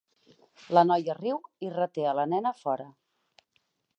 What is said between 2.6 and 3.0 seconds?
fora.